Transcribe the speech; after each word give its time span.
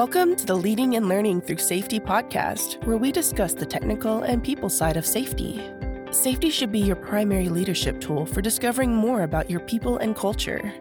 Welcome 0.00 0.34
to 0.36 0.46
the 0.46 0.54
Leading 0.54 0.96
and 0.96 1.10
Learning 1.10 1.42
Through 1.42 1.58
Safety 1.58 2.00
podcast, 2.00 2.82
where 2.86 2.96
we 2.96 3.12
discuss 3.12 3.52
the 3.52 3.66
technical 3.66 4.22
and 4.22 4.42
people 4.42 4.70
side 4.70 4.96
of 4.96 5.04
safety. 5.04 5.60
Safety 6.10 6.48
should 6.48 6.72
be 6.72 6.78
your 6.78 6.96
primary 6.96 7.50
leadership 7.50 8.00
tool 8.00 8.24
for 8.24 8.40
discovering 8.40 8.94
more 8.94 9.24
about 9.24 9.50
your 9.50 9.60
people 9.60 9.98
and 9.98 10.16
culture. 10.16 10.72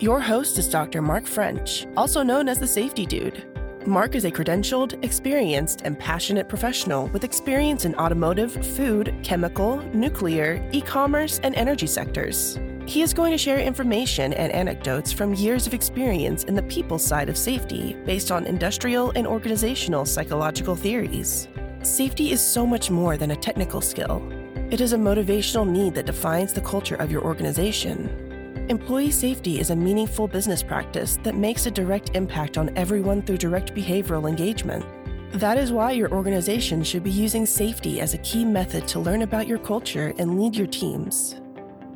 Your 0.00 0.18
host 0.18 0.58
is 0.58 0.68
Dr. 0.68 1.02
Mark 1.02 1.24
French, 1.24 1.86
also 1.96 2.24
known 2.24 2.48
as 2.48 2.58
the 2.58 2.66
Safety 2.66 3.06
Dude. 3.06 3.46
Mark 3.86 4.16
is 4.16 4.24
a 4.24 4.30
credentialed, 4.32 5.04
experienced, 5.04 5.82
and 5.84 5.96
passionate 5.96 6.48
professional 6.48 7.06
with 7.06 7.22
experience 7.22 7.84
in 7.84 7.94
automotive, 7.94 8.54
food, 8.74 9.14
chemical, 9.22 9.76
nuclear, 9.94 10.68
e 10.72 10.80
commerce, 10.80 11.38
and 11.44 11.54
energy 11.54 11.86
sectors. 11.86 12.58
He 12.86 13.02
is 13.02 13.14
going 13.14 13.32
to 13.32 13.38
share 13.38 13.58
information 13.58 14.32
and 14.34 14.52
anecdotes 14.52 15.12
from 15.12 15.34
years 15.34 15.66
of 15.66 15.74
experience 15.74 16.44
in 16.44 16.54
the 16.54 16.62
people 16.64 16.98
side 16.98 17.28
of 17.28 17.36
safety 17.36 17.96
based 18.04 18.30
on 18.30 18.46
industrial 18.46 19.10
and 19.16 19.26
organizational 19.26 20.04
psychological 20.04 20.76
theories. 20.76 21.48
Safety 21.82 22.30
is 22.30 22.40
so 22.40 22.66
much 22.66 22.90
more 22.90 23.16
than 23.16 23.30
a 23.30 23.36
technical 23.36 23.80
skill, 23.80 24.22
it 24.70 24.80
is 24.80 24.92
a 24.92 24.96
motivational 24.96 25.68
need 25.68 25.94
that 25.94 26.06
defines 26.06 26.52
the 26.52 26.60
culture 26.60 26.96
of 26.96 27.12
your 27.12 27.22
organization. 27.22 28.66
Employee 28.68 29.10
safety 29.10 29.60
is 29.60 29.70
a 29.70 29.76
meaningful 29.76 30.26
business 30.26 30.62
practice 30.62 31.18
that 31.22 31.36
makes 31.36 31.66
a 31.66 31.70
direct 31.70 32.16
impact 32.16 32.58
on 32.58 32.76
everyone 32.76 33.22
through 33.22 33.36
direct 33.36 33.74
behavioral 33.74 34.28
engagement. 34.28 34.84
That 35.32 35.58
is 35.58 35.70
why 35.70 35.92
your 35.92 36.10
organization 36.10 36.82
should 36.82 37.04
be 37.04 37.10
using 37.10 37.44
safety 37.44 38.00
as 38.00 38.14
a 38.14 38.18
key 38.18 38.44
method 38.44 38.88
to 38.88 39.00
learn 39.00 39.22
about 39.22 39.46
your 39.46 39.58
culture 39.58 40.14
and 40.18 40.40
lead 40.40 40.56
your 40.56 40.66
teams. 40.66 41.36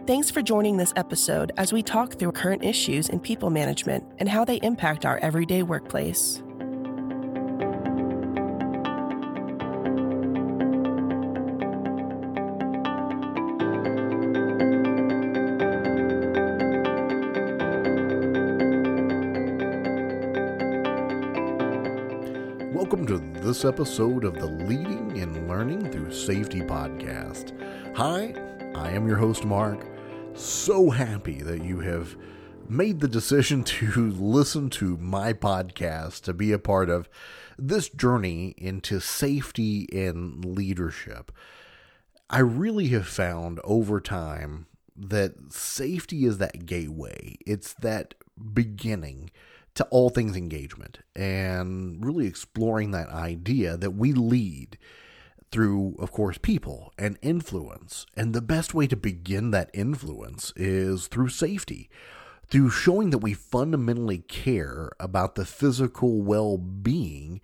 Thanks 0.09 0.31
for 0.31 0.41
joining 0.41 0.79
this 0.79 0.95
episode 0.97 1.53
as 1.59 1.71
we 1.71 1.83
talk 1.83 2.15
through 2.15 2.33
current 2.33 2.65
issues 2.65 3.11
in 3.11 3.21
people 3.21 3.51
management 3.51 4.03
and 4.17 4.27
how 4.27 4.43
they 4.43 4.57
impact 4.63 5.05
our 5.05 5.19
everyday 5.19 5.63
workplace. 5.63 6.41
Welcome 22.73 23.07
to 23.09 23.19
this 23.43 23.67
episode 23.67 24.25
of 24.25 24.37
the 24.37 24.47
Leading 24.47 25.21
and 25.21 25.47
Learning 25.47 25.93
Through 25.93 26.13
Safety 26.13 26.63
podcast. 26.63 27.53
Hi, 27.95 28.33
I 28.75 28.93
am 28.93 29.07
your 29.07 29.19
host, 29.19 29.45
Mark. 29.45 29.98
So 30.39 30.91
happy 30.91 31.43
that 31.43 31.65
you 31.65 31.81
have 31.81 32.17
made 32.69 33.01
the 33.01 33.09
decision 33.09 33.65
to 33.65 34.11
listen 34.13 34.71
to 34.71 34.97
my 34.99 35.33
podcast 35.33 36.23
to 36.23 36.33
be 36.33 36.53
a 36.53 36.61
part 36.61 36.89
of 36.89 37.09
this 37.59 37.89
journey 37.89 38.55
into 38.57 39.01
safety 39.01 39.89
and 39.93 40.45
leadership. 40.45 41.33
I 42.31 42.39
really 42.39 42.87
have 42.89 43.09
found 43.09 43.59
over 43.65 44.01
time 44.01 44.69
that 44.97 45.53
safety 45.53 46.25
is 46.25 46.39
that 46.39 46.67
gateway, 46.67 47.37
it's 47.45 47.75
that 47.75 48.15
beginning 48.55 49.33
to 49.75 49.85
all 49.87 50.09
things 50.09 50.37
engagement 50.37 51.01
and 51.17 52.05
really 52.05 52.29
exploring 52.29 52.93
that 52.93 53.09
idea 53.09 53.77
that 53.77 53.91
we 53.91 54.13
lead 54.13 54.79
through, 55.51 55.97
of 55.99 56.13
course, 56.13 56.39
people 56.39 56.93
and 56.99 57.19
influence. 57.23 58.07
And 58.17 58.35
the 58.35 58.43
best 58.43 58.75
way 58.75 58.87
to 58.87 58.97
begin 58.97 59.51
that 59.51 59.71
influence 59.73 60.53
is 60.57 61.07
through 61.07 61.29
safety, 61.29 61.89
through 62.49 62.71
showing 62.71 63.11
that 63.11 63.19
we 63.19 63.35
fundamentally 63.35 64.19
care 64.19 64.91
about 65.01 65.35
the 65.35 65.45
physical 65.45 66.23
well 66.23 66.59
being 66.59 67.41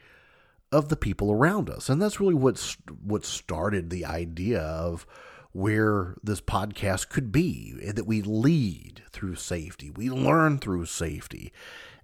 of 0.72 0.88
the 0.88 0.96
people 0.96 1.30
around 1.30 1.70
us. 1.70 1.88
And 1.88 2.02
that's 2.02 2.20
really 2.20 2.34
what's 2.34 2.76
what 3.02 3.24
started 3.24 3.90
the 3.90 4.04
idea 4.04 4.60
of 4.60 5.06
where 5.52 6.16
this 6.22 6.40
podcast 6.40 7.08
could 7.08 7.30
be 7.30 7.72
that 7.92 8.06
we 8.06 8.20
lead 8.20 9.02
through 9.10 9.36
safety, 9.36 9.88
we 9.88 10.10
learn 10.10 10.58
through 10.58 10.84
safety, 10.86 11.52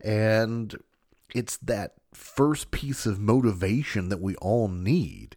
and 0.00 0.80
it's 1.34 1.56
that 1.56 1.94
first 2.14 2.70
piece 2.70 3.06
of 3.06 3.18
motivation 3.18 4.08
that 4.08 4.20
we 4.20 4.36
all 4.36 4.68
need 4.68 5.36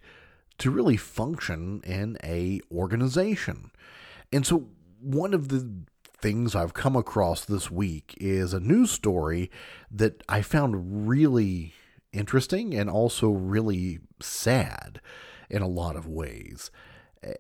to 0.60 0.72
really 0.72 0.98
function 0.98 1.82
in 1.86 2.18
a 2.24 2.62
organization. 2.72 3.72
And 4.32 4.46
so 4.46 4.70
one 5.00 5.34
of 5.34 5.50
the 5.50 5.86
things 6.24 6.56
I've 6.56 6.74
come 6.74 6.96
across 6.96 7.44
this 7.44 7.70
week 7.70 8.16
is 8.20 8.54
a 8.54 8.60
news 8.60 8.92
story 8.92 9.52
that 9.92 10.24
I 10.30 10.42
found 10.42 11.08
really 11.08 11.74
interesting 12.14 12.74
and 12.74 12.90
also 12.90 13.30
really 13.30 14.00
sad 14.22 15.02
in 15.50 15.62
a 15.62 15.68
lot 15.68 15.98
of 15.98 16.08
ways. 16.08 16.72
Eh, 17.22 17.34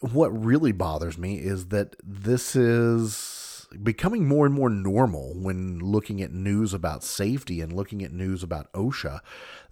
what 0.00 0.28
really 0.28 0.72
bothers 0.72 1.16
me 1.16 1.36
is 1.36 1.68
that 1.68 1.94
this 2.02 2.56
is 2.56 3.53
becoming 3.82 4.26
more 4.26 4.46
and 4.46 4.54
more 4.54 4.70
normal 4.70 5.34
when 5.34 5.78
looking 5.78 6.20
at 6.22 6.32
news 6.32 6.74
about 6.74 7.02
safety 7.02 7.60
and 7.60 7.72
looking 7.72 8.02
at 8.02 8.12
news 8.12 8.42
about 8.42 8.72
OSHA. 8.72 9.20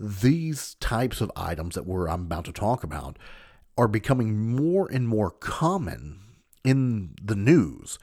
These 0.00 0.74
types 0.74 1.20
of 1.20 1.30
items 1.36 1.74
that 1.74 1.86
we're 1.86 2.08
I'm 2.08 2.22
about 2.22 2.44
to 2.46 2.52
talk 2.52 2.82
about 2.82 3.18
are 3.76 3.88
becoming 3.88 4.54
more 4.54 4.88
and 4.90 5.08
more 5.08 5.30
common 5.30 6.20
in 6.64 7.14
the 7.22 7.36
news. 7.36 7.98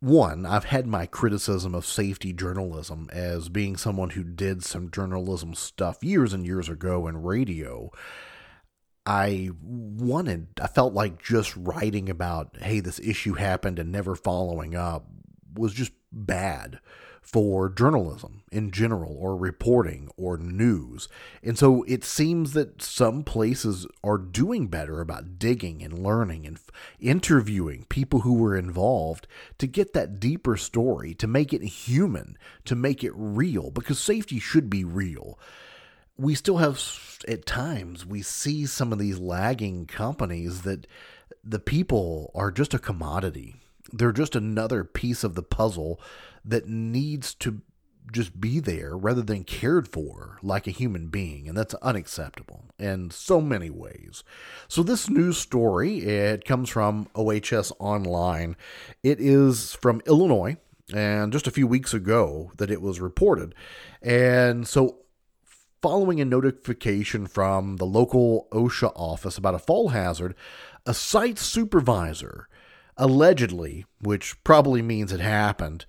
One, 0.00 0.46
I've 0.46 0.64
had 0.64 0.86
my 0.86 1.06
criticism 1.06 1.74
of 1.74 1.84
safety 1.84 2.32
journalism 2.32 3.08
as 3.12 3.48
being 3.48 3.76
someone 3.76 4.10
who 4.10 4.22
did 4.22 4.64
some 4.64 4.90
journalism 4.90 5.54
stuff 5.54 6.04
years 6.04 6.32
and 6.32 6.46
years 6.46 6.68
ago 6.68 7.08
in 7.08 7.22
radio. 7.22 7.90
I 9.04 9.50
wanted, 9.60 10.48
I 10.60 10.68
felt 10.68 10.94
like 10.94 11.22
just 11.22 11.56
writing 11.56 12.08
about, 12.08 12.58
hey, 12.60 12.78
this 12.80 13.00
issue 13.00 13.34
happened 13.34 13.78
and 13.78 13.90
never 13.90 14.14
following 14.14 14.76
up 14.76 15.06
was 15.54 15.72
just 15.72 15.92
bad 16.12 16.80
for 17.28 17.68
journalism 17.68 18.42
in 18.50 18.70
general 18.70 19.14
or 19.18 19.36
reporting 19.36 20.08
or 20.16 20.38
news. 20.38 21.08
And 21.42 21.58
so 21.58 21.82
it 21.82 22.02
seems 22.02 22.54
that 22.54 22.80
some 22.80 23.22
places 23.22 23.86
are 24.02 24.16
doing 24.16 24.68
better 24.68 25.02
about 25.02 25.38
digging 25.38 25.82
and 25.82 25.98
learning 25.98 26.46
and 26.46 26.56
f- 26.56 26.70
interviewing 26.98 27.84
people 27.90 28.20
who 28.20 28.32
were 28.32 28.56
involved 28.56 29.26
to 29.58 29.66
get 29.66 29.92
that 29.92 30.18
deeper 30.18 30.56
story, 30.56 31.12
to 31.16 31.26
make 31.26 31.52
it 31.52 31.62
human, 31.62 32.38
to 32.64 32.74
make 32.74 33.04
it 33.04 33.12
real, 33.14 33.70
because 33.70 33.98
safety 33.98 34.40
should 34.40 34.70
be 34.70 34.82
real. 34.82 35.38
We 36.16 36.34
still 36.34 36.56
have, 36.56 36.82
at 37.28 37.44
times, 37.44 38.06
we 38.06 38.22
see 38.22 38.64
some 38.64 38.90
of 38.90 38.98
these 38.98 39.18
lagging 39.18 39.84
companies 39.84 40.62
that 40.62 40.86
the 41.44 41.60
people 41.60 42.30
are 42.34 42.50
just 42.50 42.72
a 42.72 42.78
commodity 42.78 43.56
they're 43.92 44.12
just 44.12 44.36
another 44.36 44.84
piece 44.84 45.24
of 45.24 45.34
the 45.34 45.42
puzzle 45.42 46.00
that 46.44 46.68
needs 46.68 47.34
to 47.34 47.62
just 48.12 48.40
be 48.40 48.58
there 48.58 48.96
rather 48.96 49.22
than 49.22 49.44
cared 49.44 49.86
for 49.86 50.38
like 50.42 50.66
a 50.66 50.72
human 50.72 51.08
being 51.08 51.48
and 51.48 51.56
that's 51.56 51.74
unacceptable 51.74 52.64
in 52.78 53.10
so 53.10 53.40
many 53.40 53.70
ways. 53.70 54.24
So 54.66 54.82
this 54.82 55.10
news 55.10 55.38
story 55.38 55.98
it 55.98 56.44
comes 56.44 56.70
from 56.70 57.08
ohs 57.14 57.72
online. 57.78 58.56
It 59.02 59.20
is 59.20 59.74
from 59.74 60.00
illinois 60.06 60.56
and 60.94 61.32
just 61.32 61.46
a 61.46 61.50
few 61.52 61.66
weeks 61.66 61.92
ago 61.92 62.52
that 62.56 62.70
it 62.70 62.80
was 62.80 63.00
reported. 63.00 63.54
And 64.00 64.66
so 64.66 65.00
following 65.82 66.20
a 66.20 66.24
notification 66.24 67.26
from 67.26 67.76
the 67.76 67.86
local 67.86 68.48
osha 68.52 68.90
office 68.96 69.36
about 69.36 69.54
a 69.54 69.58
fall 69.58 69.90
hazard 69.90 70.34
a 70.86 70.94
site 70.94 71.38
supervisor 71.38 72.48
allegedly, 72.98 73.86
which 74.00 74.42
probably 74.44 74.82
means 74.82 75.12
it 75.12 75.20
happened, 75.20 75.86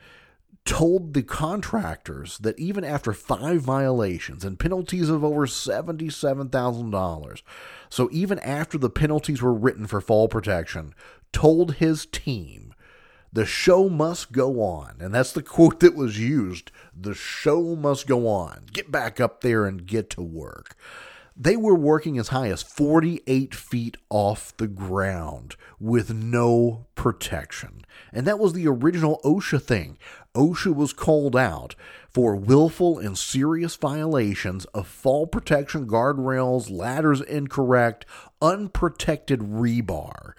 told 0.63 1.13
the 1.13 1.23
contractors 1.23 2.37
that 2.37 2.59
even 2.59 2.83
after 2.83 3.11
five 3.11 3.61
violations 3.61 4.45
and 4.45 4.59
penalties 4.59 5.09
of 5.09 5.23
over 5.23 5.47
$77,000, 5.47 7.41
so 7.89 8.09
even 8.11 8.37
after 8.39 8.77
the 8.77 8.89
penalties 8.89 9.41
were 9.41 9.53
written 9.53 9.87
for 9.87 9.99
fall 9.99 10.27
protection, 10.27 10.93
told 11.33 11.75
his 11.75 12.05
team, 12.05 12.73
the 13.33 13.45
show 13.45 13.89
must 13.89 14.31
go 14.31 14.61
on. 14.61 14.97
And 14.99 15.13
that's 15.13 15.31
the 15.31 15.43
quote 15.43 15.79
that 15.79 15.95
was 15.95 16.19
used 16.19 16.71
the 16.95 17.13
show 17.13 17.75
must 17.75 18.07
go 18.07 18.27
on. 18.27 18.65
Get 18.71 18.91
back 18.91 19.19
up 19.19 19.41
there 19.41 19.65
and 19.65 19.85
get 19.85 20.09
to 20.11 20.21
work. 20.21 20.75
They 21.41 21.55
were 21.55 21.75
working 21.75 22.17
as 22.17 22.27
high 22.27 22.49
as 22.49 22.61
48 22.61 23.55
feet 23.55 23.95
off 24.09 24.55
the 24.57 24.67
ground 24.67 25.55
with 25.79 26.13
no 26.13 26.87
protection. 26.95 27.85
And 28.11 28.27
that 28.27 28.39
was 28.39 28.51
the 28.51 28.67
original 28.67 29.21
OSHA 29.23 29.61
thing. 29.61 29.97
OSHA 30.35 30.75
was 30.75 30.91
called 30.91 31.37
out 31.37 31.75
for 32.09 32.35
willful 32.35 32.99
and 32.99 33.17
serious 33.17 33.77
violations 33.77 34.65
of 34.65 34.85
fall 34.85 35.27
protection 35.27 35.87
guardrails, 35.87 36.69
ladders 36.69 37.21
incorrect, 37.21 38.05
unprotected 38.41 39.39
rebar. 39.39 40.33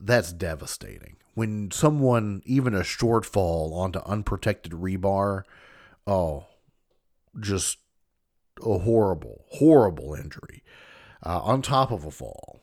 That's 0.00 0.32
devastating. 0.32 1.18
When 1.34 1.70
someone, 1.70 2.42
even 2.44 2.74
a 2.74 2.80
shortfall 2.80 3.72
onto 3.74 4.00
unprotected 4.00 4.72
rebar, 4.72 5.44
oh, 6.04 6.46
just 7.38 7.78
a 8.62 8.78
horrible, 8.78 9.44
horrible 9.50 10.14
injury 10.14 10.62
uh, 11.24 11.40
on 11.40 11.62
top 11.62 11.90
of 11.90 12.04
a 12.04 12.10
fall. 12.10 12.60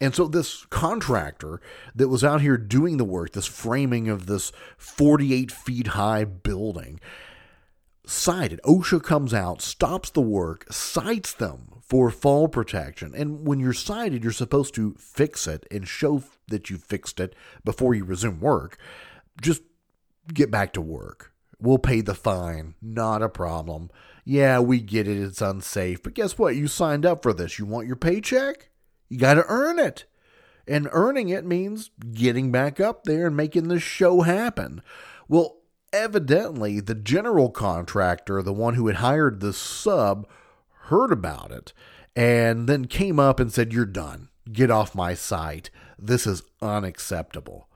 And 0.00 0.14
so, 0.14 0.26
this 0.26 0.66
contractor 0.66 1.60
that 1.94 2.08
was 2.08 2.24
out 2.24 2.40
here 2.40 2.56
doing 2.56 2.96
the 2.96 3.04
work, 3.04 3.32
this 3.32 3.46
framing 3.46 4.08
of 4.08 4.26
this 4.26 4.50
48 4.76 5.52
feet 5.52 5.86
high 5.88 6.24
building, 6.24 6.98
cited. 8.04 8.60
OSHA 8.64 9.02
comes 9.02 9.32
out, 9.32 9.62
stops 9.62 10.10
the 10.10 10.20
work, 10.20 10.66
cites 10.72 11.32
them 11.32 11.80
for 11.80 12.10
fall 12.10 12.48
protection. 12.48 13.12
And 13.14 13.46
when 13.46 13.60
you're 13.60 13.72
cited, 13.72 14.22
you're 14.22 14.32
supposed 14.32 14.74
to 14.74 14.94
fix 14.98 15.46
it 15.46 15.66
and 15.70 15.86
show 15.86 16.22
that 16.48 16.70
you 16.70 16.78
fixed 16.78 17.20
it 17.20 17.36
before 17.64 17.94
you 17.94 18.04
resume 18.04 18.40
work. 18.40 18.78
Just 19.40 19.62
get 20.32 20.50
back 20.50 20.72
to 20.72 20.80
work. 20.80 21.32
We'll 21.60 21.78
pay 21.78 22.00
the 22.00 22.14
fine. 22.14 22.74
Not 22.82 23.22
a 23.22 23.28
problem. 23.28 23.90
Yeah, 24.24 24.60
we 24.60 24.80
get 24.80 25.08
it. 25.08 25.20
It's 25.20 25.42
unsafe. 25.42 26.02
But 26.02 26.14
guess 26.14 26.38
what? 26.38 26.56
You 26.56 26.68
signed 26.68 27.04
up 27.04 27.22
for 27.22 27.32
this. 27.32 27.58
You 27.58 27.66
want 27.66 27.86
your 27.86 27.96
paycheck? 27.96 28.70
You 29.08 29.18
got 29.18 29.34
to 29.34 29.44
earn 29.48 29.78
it. 29.78 30.04
And 30.66 30.88
earning 30.92 31.28
it 31.28 31.44
means 31.44 31.90
getting 32.12 32.52
back 32.52 32.78
up 32.78 33.04
there 33.04 33.26
and 33.26 33.36
making 33.36 33.68
the 33.68 33.80
show 33.80 34.20
happen. 34.20 34.80
Well, 35.28 35.56
evidently, 35.92 36.78
the 36.78 36.94
general 36.94 37.50
contractor, 37.50 38.42
the 38.42 38.52
one 38.52 38.74
who 38.74 38.86
had 38.86 38.96
hired 38.96 39.40
the 39.40 39.52
sub, 39.52 40.28
heard 40.84 41.10
about 41.10 41.50
it 41.50 41.72
and 42.14 42.68
then 42.68 42.86
came 42.86 43.18
up 43.18 43.40
and 43.40 43.52
said, 43.52 43.72
You're 43.72 43.86
done. 43.86 44.28
Get 44.50 44.70
off 44.70 44.94
my 44.94 45.14
site. 45.14 45.70
This 45.98 46.26
is 46.26 46.42
unacceptable. 46.60 47.68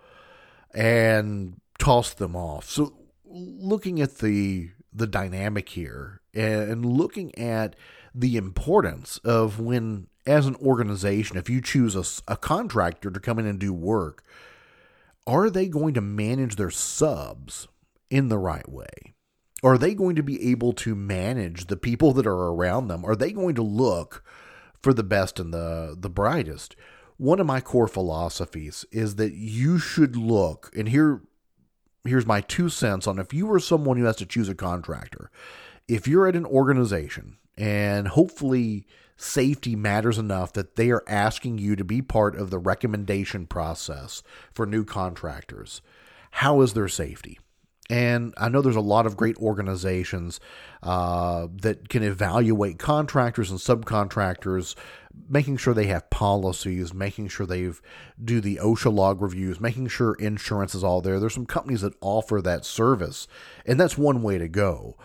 And 0.75 1.61
tossed 1.79 2.19
them 2.19 2.37
off. 2.37 2.69
So, 2.69 2.95
looking 3.25 4.01
at 4.01 4.19
the 4.19 4.71
the 4.97 5.07
dynamic 5.07 5.69
here 5.71 6.21
and 6.35 6.85
looking 6.85 7.37
at 7.39 7.77
the 8.15 8.37
importance 8.37 9.19
of 9.19 9.61
when 9.61 10.07
as 10.27 10.47
an 10.47 10.57
organization 10.57 11.37
if 11.37 11.49
you 11.49 11.61
choose 11.61 11.95
a, 11.95 12.33
a 12.33 12.37
contractor 12.37 13.11
to 13.11 13.21
come 13.21 13.39
in 13.39 13.47
and 13.47 13.59
do 13.59 13.73
work 13.73 14.25
are 15.27 15.51
they 15.51 15.69
going 15.69 15.95
to 15.95 16.01
manage 16.01 16.57
their 16.57 16.71
subs 16.71 17.67
in 18.11 18.29
the 18.29 18.39
right 18.39 18.69
way? 18.69 19.15
Are 19.63 19.79
they 19.79 19.95
going 19.95 20.17
to 20.17 20.23
be 20.23 20.51
able 20.51 20.73
to 20.75 20.95
manage 20.95 21.67
the 21.67 21.77
people 21.77 22.13
that 22.13 22.27
are 22.27 22.53
around 22.53 22.89
them? 22.89 23.05
Are 23.05 23.17
they 23.17 23.33
going 23.33 23.55
to 23.57 23.63
look 23.63 24.23
for 24.81 24.95
the 24.95 25.03
best 25.03 25.41
and 25.41 25.53
the 25.53 25.97
the 25.99 26.11
brightest? 26.11 26.77
One 27.17 27.41
of 27.41 27.47
my 27.47 27.61
core 27.61 27.89
philosophies 27.89 28.85
is 28.93 29.17
that 29.17 29.33
you 29.33 29.79
should 29.79 30.15
look 30.15 30.71
and 30.77 30.89
here 30.89 31.23
here's 32.07 32.27
my 32.27 32.41
two 32.41 32.69
cents 32.69 33.07
on 33.07 33.19
if 33.19 33.33
you 33.35 33.47
were 33.47 33.61
someone 33.61 33.97
who 33.97 34.05
has 34.05 34.17
to 34.17 34.27
choose 34.27 34.49
a 34.49 34.55
contractor. 34.55 35.31
If 35.89 36.09
you're 36.09 36.27
at 36.27 36.37
an 36.37 36.47
organization 36.47 37.37
and 37.57 38.09
hopefully 38.09 38.87
safety 39.17 39.77
matters 39.77 40.19
enough 40.19 40.53
that 40.53 40.77
they 40.77 40.91
are 40.91 41.05
asking 41.07 41.59
you 41.59 41.77
to 41.77 41.85
be 41.85 42.03
part 42.03 42.37
of 42.37 42.51
the 42.51 42.59
recommendation 42.59 43.47
process 43.47 44.23
for 44.53 44.67
new 44.67 44.85
contractors, 44.85 45.81
how 46.33 46.61
is 46.61 46.75
their 46.75 46.89
safety? 46.89 47.39
And 47.89 48.35
I 48.37 48.49
know 48.49 48.63
there's 48.63 48.75
a 48.75 48.81
lot 48.81 49.07
of 49.07 49.17
great 49.17 49.37
organizations 49.39 50.41
uh, 50.83 51.47
that 51.63 51.89
can 51.89 52.03
evaluate 52.03 52.79
contractors 52.79 53.51
and 53.51 53.61
subcontractors, 53.61 54.75
making 55.29 55.57
sure 55.57 55.75
they 55.75 55.87
have 55.87 56.11
policies, 56.11 56.95
making 56.95 57.29
sure 57.29 57.47
they've 57.47 57.81
do 58.23 58.41
the 58.41 58.57
OSHA 58.63 58.93
log 58.93 59.21
reviews, 59.21 59.61
making 59.61 59.89
sure 59.89 60.15
insurance 60.15 60.75
is 60.75 60.85
all 60.85 61.01
there. 61.01 61.19
There's 61.19 61.35
some 61.35 61.47
companies 61.47 61.81
that 61.81 61.95
offer 62.01 62.41
that 62.43 62.65
service, 62.65 63.27
and 63.65 63.79
that's 63.79 63.99
one 63.99 64.23
way 64.23 64.39
to 64.39 64.49
go. 64.49 64.97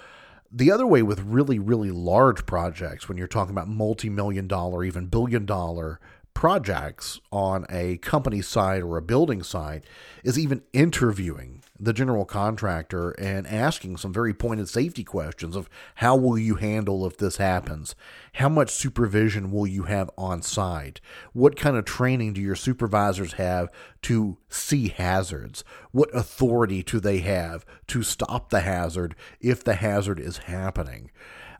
The 0.51 0.71
other 0.71 0.85
way 0.85 1.01
with 1.01 1.21
really, 1.21 1.59
really 1.59 1.91
large 1.91 2.45
projects, 2.45 3.07
when 3.07 3.17
you're 3.17 3.27
talking 3.27 3.53
about 3.53 3.69
multi 3.69 4.09
million 4.09 4.47
dollar, 4.47 4.83
even 4.83 5.07
billion 5.07 5.45
dollar 5.45 5.99
projects 6.33 7.19
on 7.31 7.65
a 7.69 7.97
company 7.97 8.41
side 8.41 8.83
or 8.83 8.97
a 8.97 9.01
building 9.01 9.43
site, 9.43 9.83
is 10.23 10.37
even 10.37 10.63
interviewing 10.73 11.60
the 11.81 11.93
general 11.93 12.25
contractor 12.25 13.09
and 13.11 13.47
asking 13.47 13.97
some 13.97 14.13
very 14.13 14.35
pointed 14.35 14.69
safety 14.69 15.03
questions 15.03 15.55
of 15.55 15.67
how 15.95 16.15
will 16.15 16.37
you 16.37 16.55
handle 16.55 17.07
if 17.07 17.17
this 17.17 17.37
happens? 17.37 17.95
How 18.33 18.49
much 18.49 18.69
supervision 18.69 19.51
will 19.51 19.65
you 19.65 19.83
have 19.83 20.11
on 20.15 20.43
site? 20.43 21.01
What 21.33 21.55
kind 21.55 21.75
of 21.75 21.85
training 21.85 22.33
do 22.33 22.41
your 22.41 22.55
supervisors 22.55 23.33
have 23.33 23.69
to 24.03 24.37
see 24.47 24.89
hazards? 24.89 25.63
What 25.91 26.15
authority 26.15 26.83
do 26.83 26.99
they 26.99 27.19
have 27.19 27.65
to 27.87 28.03
stop 28.03 28.51
the 28.51 28.61
hazard 28.61 29.15
if 29.39 29.63
the 29.63 29.75
hazard 29.75 30.19
is 30.19 30.37
happening? 30.37 31.09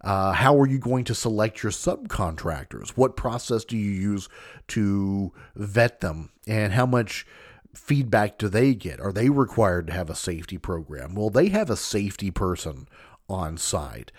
Uh, 0.04 0.34
how 0.34 0.60
are 0.60 0.68
you 0.68 0.78
going 0.78 1.04
to 1.06 1.16
select 1.16 1.64
your 1.64 1.72
subcontractors? 1.72 2.90
What 2.90 3.16
process 3.16 3.66
do 3.66 3.76
you 3.76 3.92
use 3.92 4.30
to 4.70 5.32
vet 5.56 6.00
them? 6.00 6.30
And 6.48 6.74
how 6.74 6.86
much 6.86 7.26
feedback 7.74 8.38
do 8.38 8.50
they 8.50 8.74
get? 8.74 9.00
Are 9.00 9.12
they 9.12 9.30
required 9.30 9.88
to 9.88 9.94
have 9.94 10.10
a 10.10 10.16
safety 10.16 10.58
program? 10.58 11.16
Will 11.16 11.30
they 11.30 11.50
have 11.50 11.70
a 11.70 11.78
safety 11.78 12.32
person 12.32 12.88
on 13.30 13.58
site? 13.58 14.12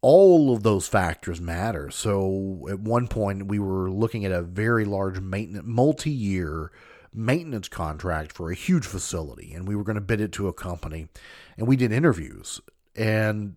All 0.00 0.54
of 0.54 0.62
those 0.62 0.86
factors 0.86 1.40
matter. 1.40 1.90
So 1.90 2.66
at 2.70 2.80
one 2.80 3.08
point, 3.08 3.46
we 3.46 3.58
were 3.58 3.90
looking 3.90 4.24
at 4.24 4.32
a 4.32 4.42
very 4.42 4.84
large 4.84 5.20
maintenance, 5.20 5.66
multi 5.66 6.10
year 6.10 6.70
maintenance 7.12 7.68
contract 7.68 8.32
for 8.32 8.50
a 8.50 8.54
huge 8.54 8.86
facility, 8.86 9.52
and 9.52 9.66
we 9.66 9.74
were 9.74 9.84
going 9.84 9.96
to 9.96 10.00
bid 10.00 10.20
it 10.20 10.32
to 10.32 10.48
a 10.48 10.52
company. 10.52 11.08
And 11.56 11.66
we 11.66 11.76
did 11.76 11.92
interviews. 11.92 12.60
And 12.94 13.56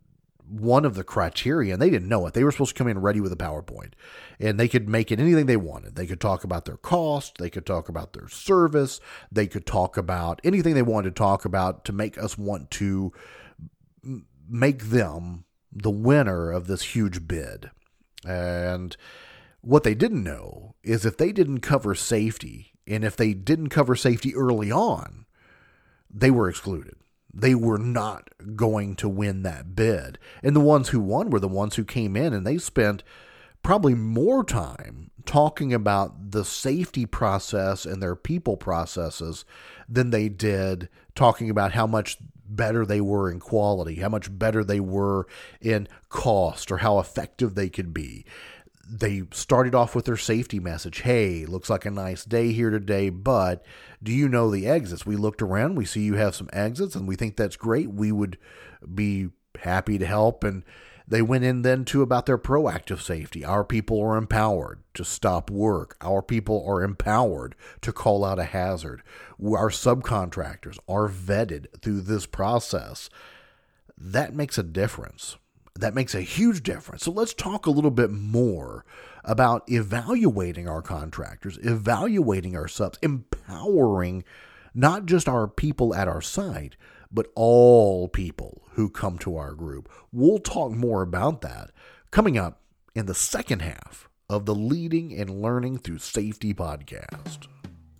one 0.51 0.83
of 0.83 0.95
the 0.95 1.03
criteria, 1.03 1.73
and 1.73 1.81
they 1.81 1.89
didn't 1.89 2.09
know 2.09 2.27
it. 2.27 2.33
They 2.33 2.43
were 2.43 2.51
supposed 2.51 2.75
to 2.75 2.77
come 2.77 2.89
in 2.89 2.99
ready 2.99 3.21
with 3.21 3.31
a 3.31 3.37
PowerPoint, 3.37 3.93
and 4.39 4.59
they 4.59 4.67
could 4.67 4.89
make 4.89 5.11
it 5.11 5.19
anything 5.19 5.45
they 5.45 5.57
wanted. 5.57 5.95
They 5.95 6.05
could 6.05 6.19
talk 6.19 6.43
about 6.43 6.65
their 6.65 6.77
cost, 6.77 7.37
they 7.37 7.49
could 7.49 7.65
talk 7.65 7.87
about 7.87 8.13
their 8.13 8.27
service, 8.27 8.99
they 9.31 9.47
could 9.47 9.65
talk 9.65 9.95
about 9.95 10.41
anything 10.43 10.73
they 10.73 10.81
wanted 10.81 11.15
to 11.15 11.19
talk 11.19 11.45
about 11.45 11.85
to 11.85 11.93
make 11.93 12.17
us 12.17 12.37
want 12.37 12.69
to 12.71 13.13
make 14.49 14.83
them 14.85 15.45
the 15.71 15.91
winner 15.91 16.51
of 16.51 16.67
this 16.67 16.81
huge 16.81 17.27
bid. 17.27 17.71
And 18.27 18.97
what 19.61 19.83
they 19.83 19.95
didn't 19.95 20.23
know 20.23 20.75
is 20.83 21.05
if 21.05 21.15
they 21.15 21.31
didn't 21.31 21.61
cover 21.61 21.95
safety, 21.95 22.73
and 22.85 23.05
if 23.05 23.15
they 23.15 23.33
didn't 23.33 23.69
cover 23.69 23.95
safety 23.95 24.35
early 24.35 24.69
on, 24.69 25.25
they 26.13 26.29
were 26.29 26.49
excluded 26.49 26.95
they 27.33 27.55
were 27.55 27.77
not 27.77 28.29
going 28.55 28.95
to 28.97 29.09
win 29.09 29.43
that 29.43 29.75
bid. 29.75 30.19
And 30.43 30.55
the 30.55 30.61
ones 30.61 30.89
who 30.89 30.99
won 30.99 31.29
were 31.29 31.39
the 31.39 31.47
ones 31.47 31.75
who 31.75 31.85
came 31.85 32.15
in 32.15 32.33
and 32.33 32.45
they 32.45 32.57
spent 32.57 33.03
probably 33.63 33.95
more 33.95 34.43
time 34.43 35.11
talking 35.25 35.73
about 35.73 36.31
the 36.31 36.43
safety 36.43 37.05
process 37.05 37.85
and 37.85 38.01
their 38.01 38.15
people 38.15 38.57
processes 38.57 39.45
than 39.87 40.09
they 40.09 40.29
did 40.29 40.89
talking 41.15 41.49
about 41.49 41.73
how 41.73 41.85
much 41.85 42.17
better 42.47 42.85
they 42.85 42.99
were 42.99 43.31
in 43.31 43.39
quality, 43.39 43.95
how 43.95 44.09
much 44.09 44.37
better 44.37 44.63
they 44.63 44.79
were 44.79 45.25
in 45.61 45.87
cost, 46.09 46.71
or 46.71 46.77
how 46.77 46.99
effective 46.99 47.55
they 47.55 47.69
could 47.69 47.93
be 47.93 48.25
they 48.91 49.23
started 49.31 49.73
off 49.73 49.95
with 49.95 50.03
their 50.03 50.17
safety 50.17 50.59
message. 50.59 51.01
Hey, 51.01 51.45
looks 51.45 51.69
like 51.69 51.85
a 51.85 51.91
nice 51.91 52.25
day 52.25 52.51
here 52.51 52.69
today, 52.69 53.09
but 53.09 53.63
do 54.03 54.11
you 54.11 54.27
know 54.27 54.51
the 54.51 54.67
exits? 54.67 55.05
We 55.05 55.15
looked 55.15 55.41
around, 55.41 55.75
we 55.75 55.85
see 55.85 56.01
you 56.01 56.15
have 56.15 56.35
some 56.35 56.49
exits, 56.51 56.93
and 56.93 57.07
we 57.07 57.15
think 57.15 57.37
that's 57.37 57.55
great. 57.55 57.89
We 57.89 58.11
would 58.11 58.37
be 58.93 59.29
happy 59.61 59.97
to 59.97 60.05
help. 60.05 60.43
And 60.43 60.63
they 61.07 61.21
went 61.21 61.45
in 61.45 61.61
then 61.61 61.85
to 61.85 62.01
about 62.01 62.25
their 62.25 62.37
proactive 62.37 62.99
safety. 62.99 63.45
Our 63.45 63.63
people 63.63 64.01
are 64.01 64.17
empowered 64.17 64.83
to 64.95 65.05
stop 65.05 65.49
work. 65.49 65.95
Our 66.01 66.21
people 66.21 66.65
are 66.67 66.83
empowered 66.83 67.55
to 67.81 67.93
call 67.93 68.25
out 68.25 68.39
a 68.39 68.43
hazard. 68.43 69.03
Our 69.41 69.69
subcontractors 69.69 70.79
are 70.89 71.07
vetted 71.07 71.81
through 71.81 72.01
this 72.01 72.25
process. 72.25 73.09
That 73.97 74.35
makes 74.35 74.57
a 74.57 74.63
difference 74.63 75.37
that 75.75 75.93
makes 75.93 76.13
a 76.13 76.21
huge 76.21 76.63
difference. 76.63 77.03
So 77.03 77.11
let's 77.11 77.33
talk 77.33 77.65
a 77.65 77.71
little 77.71 77.91
bit 77.91 78.11
more 78.11 78.85
about 79.23 79.63
evaluating 79.67 80.67
our 80.67 80.81
contractors, 80.81 81.57
evaluating 81.61 82.55
our 82.55 82.67
subs, 82.67 82.99
empowering 83.01 84.23
not 84.73 85.05
just 85.05 85.27
our 85.27 85.47
people 85.47 85.93
at 85.93 86.07
our 86.07 86.21
site, 86.21 86.75
but 87.11 87.27
all 87.35 88.07
people 88.07 88.63
who 88.71 88.89
come 88.89 89.17
to 89.19 89.35
our 89.35 89.53
group. 89.53 89.89
We'll 90.11 90.39
talk 90.39 90.71
more 90.71 91.01
about 91.01 91.41
that 91.41 91.71
coming 92.09 92.37
up 92.37 92.61
in 92.95 93.05
the 93.05 93.15
second 93.15 93.61
half 93.61 94.09
of 94.29 94.45
the 94.45 94.55
Leading 94.55 95.13
and 95.13 95.41
Learning 95.41 95.77
Through 95.77 95.99
Safety 95.99 96.53
podcast. 96.53 97.47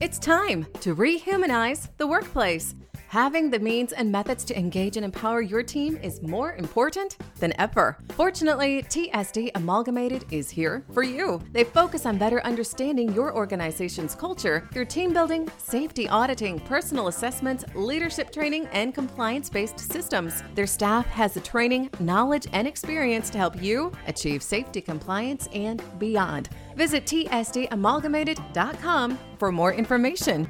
It's 0.01 0.17
time 0.17 0.65
to 0.79 0.95
rehumanize 0.95 1.87
the 1.97 2.07
workplace. 2.07 2.73
Having 3.09 3.51
the 3.51 3.59
means 3.59 3.91
and 3.91 4.11
methods 4.11 4.43
to 4.45 4.57
engage 4.57 4.95
and 4.97 5.05
empower 5.05 5.41
your 5.41 5.61
team 5.61 5.95
is 5.97 6.23
more 6.23 6.55
important 6.55 7.17
than 7.39 7.53
ever. 7.59 7.99
Fortunately, 8.13 8.81
TSD 8.81 9.51
Amalgamated 9.53 10.25
is 10.31 10.49
here 10.49 10.83
for 10.91 11.03
you. 11.03 11.39
They 11.51 11.65
focus 11.65 12.07
on 12.07 12.17
better 12.17 12.41
understanding 12.43 13.13
your 13.13 13.35
organization's 13.35 14.15
culture 14.15 14.67
through 14.73 14.85
team 14.85 15.13
building, 15.13 15.47
safety 15.59 16.09
auditing, 16.09 16.59
personal 16.61 17.09
assessments, 17.09 17.63
leadership 17.75 18.31
training, 18.31 18.65
and 18.71 18.95
compliance 18.95 19.51
based 19.51 19.79
systems. 19.79 20.41
Their 20.55 20.65
staff 20.65 21.05
has 21.07 21.35
the 21.35 21.41
training, 21.41 21.91
knowledge, 21.99 22.47
and 22.53 22.67
experience 22.67 23.29
to 23.31 23.37
help 23.37 23.61
you 23.61 23.91
achieve 24.07 24.41
safety 24.41 24.81
compliance 24.81 25.47
and 25.53 25.83
beyond. 25.99 26.49
Visit 26.75 27.05
tsdamalgamated.com 27.05 29.19
for 29.37 29.51
more 29.51 29.73
information. 29.73 30.49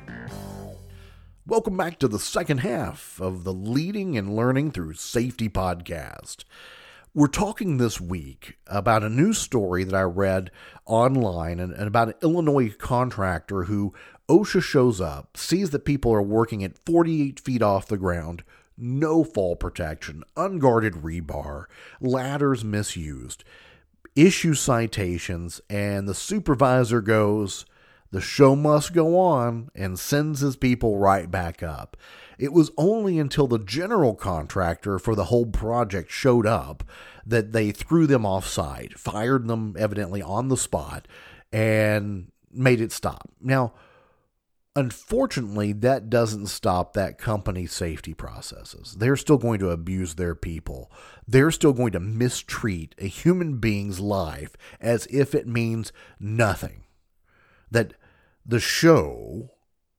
Welcome 1.47 1.75
back 1.75 1.97
to 1.99 2.07
the 2.07 2.19
second 2.19 2.59
half 2.59 3.19
of 3.19 3.43
the 3.43 3.51
Leading 3.51 4.17
and 4.17 4.35
Learning 4.35 4.71
Through 4.71 4.93
Safety 4.93 5.49
podcast. 5.49 6.45
We're 7.13 7.27
talking 7.27 7.77
this 7.77 7.99
week 7.99 8.57
about 8.67 9.03
a 9.03 9.09
news 9.09 9.37
story 9.37 9.83
that 9.83 9.95
I 9.95 10.03
read 10.03 10.49
online 10.85 11.59
and, 11.59 11.73
and, 11.73 11.87
about 11.87 12.07
an 12.07 12.13
Illinois 12.21 12.73
contractor 12.77 13.63
who 13.63 13.93
OSHA 14.29 14.63
shows 14.63 15.01
up, 15.01 15.35
sees 15.35 15.71
that 15.71 15.83
people 15.83 16.13
are 16.13 16.21
working 16.21 16.63
at 16.63 16.77
48 16.77 17.39
feet 17.39 17.61
off 17.61 17.87
the 17.87 17.97
ground, 17.97 18.43
no 18.77 19.25
fall 19.25 19.57
protection, 19.57 20.23
unguarded 20.37 20.93
rebar, 20.93 21.65
ladders 21.99 22.63
misused, 22.63 23.43
issue 24.15 24.53
citations, 24.53 25.61
and 25.69 26.07
the 26.07 26.13
supervisor 26.13 27.01
goes, 27.01 27.65
the 28.11 28.21
show 28.21 28.55
must 28.57 28.93
go 28.93 29.17
on 29.17 29.69
and 29.73 29.97
sends 29.97 30.41
his 30.41 30.57
people 30.57 30.97
right 30.97 31.31
back 31.31 31.63
up. 31.63 31.95
It 32.37 32.51
was 32.51 32.71
only 32.77 33.17
until 33.19 33.47
the 33.47 33.59
general 33.59 34.15
contractor 34.15 34.99
for 34.99 35.15
the 35.15 35.25
whole 35.25 35.45
project 35.45 36.11
showed 36.11 36.45
up 36.45 36.83
that 37.25 37.53
they 37.53 37.71
threw 37.71 38.07
them 38.07 38.25
offside, 38.25 38.95
fired 38.99 39.47
them 39.47 39.75
evidently 39.79 40.21
on 40.21 40.49
the 40.49 40.57
spot, 40.57 41.07
and 41.53 42.31
made 42.51 42.81
it 42.81 42.91
stop. 42.91 43.29
Now, 43.39 43.73
unfortunately, 44.75 45.73
that 45.73 46.09
doesn't 46.09 46.47
stop 46.47 46.93
that 46.93 47.17
company's 47.17 47.73
safety 47.73 48.13
processes. 48.13 48.95
They're 48.97 49.17
still 49.17 49.37
going 49.37 49.59
to 49.59 49.69
abuse 49.69 50.15
their 50.15 50.35
people. 50.35 50.91
They're 51.27 51.51
still 51.51 51.73
going 51.73 51.91
to 51.93 51.99
mistreat 51.99 52.95
a 52.97 53.07
human 53.07 53.57
being's 53.57 53.99
life 53.99 54.55
as 54.79 55.07
if 55.07 55.35
it 55.35 55.47
means 55.47 55.91
nothing. 56.19 56.83
That 57.69 57.93
the 58.45 58.59
show 58.59 59.51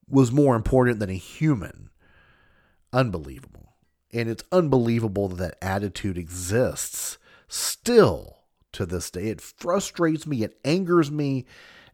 was 0.09 0.33
more 0.33 0.57
important 0.57 0.99
than 0.99 1.11
a 1.11 1.15
human. 1.15 1.91
Unbelievable. 2.93 3.75
And 4.13 4.29
it's 4.29 4.45
unbelievable 4.53 5.29
that 5.29 5.39
that 5.39 5.59
attitude 5.63 6.19
exists 6.19 7.19
still 7.49 8.39
to 8.73 8.85
this 8.85 9.11
day. 9.11 9.29
It 9.29 9.41
frustrates 9.41 10.27
me, 10.27 10.43
it 10.43 10.59
angers 10.65 11.11
me, 11.11 11.47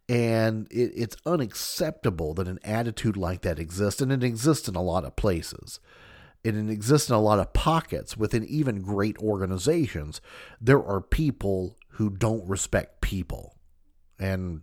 and 0.09 0.67
it, 0.71 0.93
it's 0.97 1.17
unacceptable 1.27 2.33
that 2.35 2.49
an 2.49 2.59
attitude 2.65 3.17
like 3.17 3.43
that 3.43 3.59
exists. 3.59 4.01
And 4.01 4.11
it 4.11 4.25
exists 4.25 4.69
in 4.69 4.75
a 4.75 4.83
lot 4.83 5.05
of 5.05 5.17
places. 5.17 5.81
And 6.45 6.71
it 6.71 6.73
exists 6.73 7.11
in 7.11 7.15
a 7.15 7.21
lot 7.21 7.41
of 7.41 7.53
pockets 7.53 8.17
within 8.17 8.45
even 8.45 8.81
great 8.81 9.19
organizations. 9.19 10.21
There 10.61 10.83
are 10.83 11.01
people 11.01 11.77
who 11.91 12.09
don't 12.09 12.49
respect 12.49 13.01
people. 13.01 13.57
And 14.19 14.63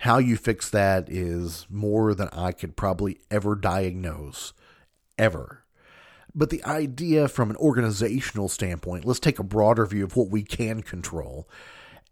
how 0.00 0.18
you 0.18 0.36
fix 0.36 0.70
that 0.70 1.08
is 1.08 1.66
more 1.70 2.14
than 2.14 2.28
I 2.32 2.52
could 2.52 2.76
probably 2.76 3.18
ever 3.30 3.54
diagnose, 3.54 4.52
ever. 5.18 5.64
But 6.34 6.50
the 6.50 6.64
idea 6.64 7.28
from 7.28 7.50
an 7.50 7.56
organizational 7.56 8.48
standpoint, 8.48 9.04
let's 9.04 9.20
take 9.20 9.38
a 9.38 9.44
broader 9.44 9.86
view 9.86 10.04
of 10.04 10.16
what 10.16 10.28
we 10.28 10.42
can 10.42 10.82
control, 10.82 11.48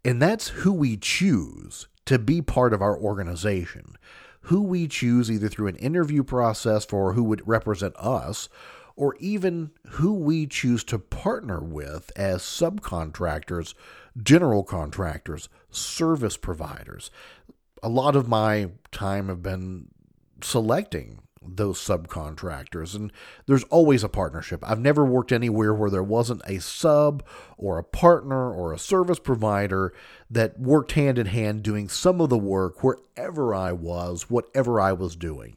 and 0.04 0.20
that's 0.20 0.48
who 0.48 0.72
we 0.72 0.96
choose 0.96 1.86
to 2.06 2.18
be 2.18 2.40
part 2.40 2.72
of 2.72 2.82
our 2.82 2.98
organization. 2.98 3.96
Who 4.42 4.62
we 4.62 4.86
choose 4.88 5.30
either 5.30 5.48
through 5.48 5.66
an 5.66 5.76
interview 5.76 6.22
process 6.22 6.84
for 6.84 7.12
who 7.12 7.24
would 7.24 7.46
represent 7.46 7.94
us, 7.96 8.48
or 8.94 9.14
even 9.18 9.72
who 9.90 10.14
we 10.14 10.46
choose 10.46 10.82
to 10.84 10.98
partner 10.98 11.60
with 11.60 12.10
as 12.16 12.42
subcontractors, 12.42 13.74
general 14.22 14.62
contractors, 14.62 15.48
service 15.70 16.36
providers 16.36 17.10
a 17.82 17.88
lot 17.88 18.16
of 18.16 18.28
my 18.28 18.70
time 18.90 19.28
have 19.28 19.42
been 19.42 19.88
selecting 20.42 21.20
those 21.54 21.78
subcontractors 21.78 22.94
and 22.94 23.12
there's 23.46 23.64
always 23.64 24.02
a 24.02 24.08
partnership. 24.08 24.62
I've 24.66 24.80
never 24.80 25.04
worked 25.04 25.32
anywhere 25.32 25.72
where 25.74 25.90
there 25.90 26.02
wasn't 26.02 26.42
a 26.46 26.60
sub 26.60 27.24
or 27.56 27.78
a 27.78 27.84
partner 27.84 28.52
or 28.52 28.72
a 28.72 28.78
service 28.78 29.18
provider 29.18 29.92
that 30.30 30.58
worked 30.58 30.92
hand 30.92 31.18
in 31.18 31.26
hand 31.26 31.62
doing 31.62 31.88
some 31.88 32.20
of 32.20 32.30
the 32.30 32.38
work 32.38 32.82
wherever 32.82 33.54
I 33.54 33.72
was, 33.72 34.28
whatever 34.30 34.80
I 34.80 34.92
was 34.92 35.16
doing. 35.16 35.56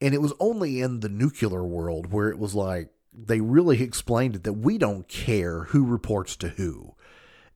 And 0.00 0.14
it 0.14 0.22
was 0.22 0.32
only 0.40 0.80
in 0.80 1.00
the 1.00 1.08
nuclear 1.08 1.64
world 1.64 2.12
where 2.12 2.30
it 2.30 2.38
was 2.38 2.54
like 2.54 2.90
they 3.12 3.40
really 3.40 3.82
explained 3.82 4.36
it 4.36 4.44
that 4.44 4.54
we 4.54 4.78
don't 4.78 5.08
care 5.08 5.64
who 5.64 5.84
reports 5.84 6.36
to 6.36 6.48
who 6.48 6.94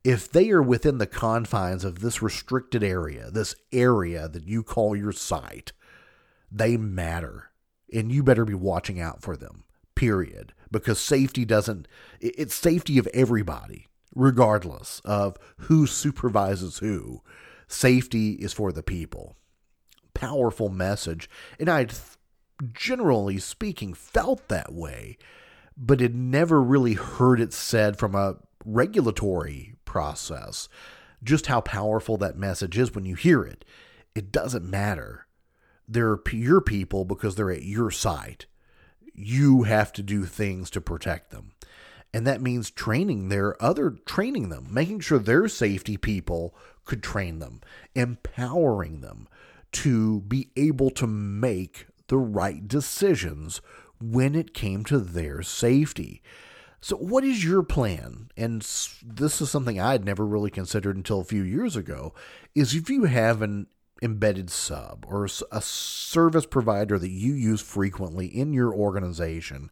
if 0.03 0.31
they 0.31 0.49
are 0.49 0.61
within 0.61 0.97
the 0.97 1.07
confines 1.07 1.83
of 1.83 1.99
this 1.99 2.21
restricted 2.21 2.83
area, 2.83 3.29
this 3.29 3.55
area 3.71 4.27
that 4.29 4.47
you 4.47 4.63
call 4.63 4.95
your 4.95 5.11
site, 5.11 5.71
they 6.51 6.77
matter. 6.77 7.51
And 7.91 8.11
you 8.11 8.23
better 8.23 8.45
be 8.45 8.53
watching 8.53 8.99
out 8.99 9.21
for 9.21 9.35
them, 9.35 9.63
period. 9.95 10.53
Because 10.71 10.99
safety 10.99 11.45
doesn't, 11.45 11.87
it's 12.19 12.53
safety 12.53 12.97
of 12.97 13.07
everybody, 13.13 13.87
regardless 14.15 15.01
of 15.03 15.37
who 15.57 15.87
supervises 15.87 16.79
who. 16.79 17.21
Safety 17.67 18.33
is 18.33 18.53
for 18.53 18.71
the 18.71 18.83
people. 18.83 19.35
Powerful 20.13 20.69
message. 20.69 21.29
And 21.59 21.69
I'd, 21.69 21.93
generally 22.73 23.39
speaking, 23.39 23.93
felt 23.93 24.47
that 24.49 24.73
way, 24.73 25.17
but 25.75 25.99
had 25.99 26.15
never 26.15 26.61
really 26.61 26.93
heard 26.93 27.39
it 27.39 27.53
said 27.53 27.97
from 27.97 28.13
a 28.13 28.37
regulatory 28.65 29.75
process. 29.85 30.69
Just 31.23 31.47
how 31.47 31.61
powerful 31.61 32.17
that 32.17 32.37
message 32.37 32.77
is 32.77 32.93
when 32.93 33.05
you 33.05 33.15
hear 33.15 33.43
it. 33.43 33.65
It 34.13 34.31
doesn't 34.31 34.69
matter. 34.69 35.25
They're 35.89 36.19
your 36.31 36.61
people 36.61 37.03
because 37.03 37.35
they're 37.35 37.51
at 37.51 37.63
your 37.63 37.89
site. 37.89 38.45
You 39.13 39.63
have 39.63 39.91
to 39.93 40.03
do 40.03 40.25
things 40.25 40.69
to 40.71 40.81
protect 40.81 41.31
them. 41.31 41.53
And 42.13 42.25
that 42.25 42.41
means 42.41 42.71
training 42.71 43.29
their 43.29 43.61
other 43.61 43.91
training 44.05 44.49
them, 44.49 44.67
making 44.71 45.01
sure 45.01 45.19
their 45.19 45.47
safety 45.47 45.97
people 45.97 46.55
could 46.85 47.03
train 47.03 47.39
them, 47.39 47.61
empowering 47.95 49.01
them 49.01 49.27
to 49.71 50.21
be 50.21 50.49
able 50.55 50.89
to 50.91 51.05
make 51.05 51.87
the 52.07 52.17
right 52.17 52.67
decisions 52.67 53.61
when 54.01 54.35
it 54.35 54.53
came 54.53 54.83
to 54.85 54.99
their 54.99 55.43
safety. 55.43 56.21
So, 56.81 56.95
what 56.95 57.23
is 57.23 57.43
your 57.43 57.61
plan? 57.61 58.29
And 58.37 58.61
this 59.03 59.41
is 59.41 59.51
something 59.51 59.79
I'd 59.79 60.05
never 60.05 60.25
really 60.25 60.49
considered 60.49 60.95
until 60.95 61.19
a 61.19 61.25
few 61.25 61.43
years 61.43 61.75
ago. 61.75 62.13
Is 62.55 62.73
if 62.73 62.89
you 62.89 63.03
have 63.03 63.41
an 63.41 63.67
embedded 64.01 64.49
sub 64.49 65.05
or 65.07 65.27
a 65.51 65.61
service 65.61 66.45
provider 66.45 66.97
that 66.99 67.09
you 67.09 67.33
use 67.33 67.61
frequently 67.61 68.27
in 68.27 68.53
your 68.53 68.73
organization, 68.73 69.69